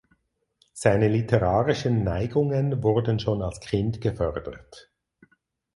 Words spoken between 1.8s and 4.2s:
Neigungen wurden schon als Kind